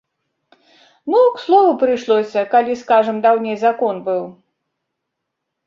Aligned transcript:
Ну, 1.11 1.19
к 1.35 1.41
слову 1.43 1.71
прыйшлося, 1.83 2.43
калі, 2.55 2.79
скажам, 2.83 3.21
даўней 3.29 3.57
закон 3.67 3.95
быў. 4.11 4.23